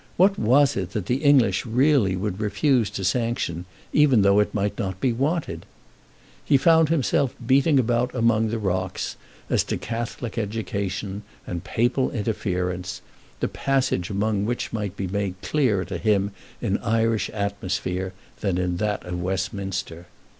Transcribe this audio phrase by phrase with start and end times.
[0.17, 4.79] What was it that the English really would refuse to sanction, even though it might
[4.79, 5.63] not be wanted?
[6.43, 9.15] He found himself beating about among rocks
[9.47, 13.03] as to Catholic education and Papal interference,
[13.41, 16.31] the passage among which might be made clearer to him
[16.61, 20.07] in Irish atmosphere than in that of Westminster.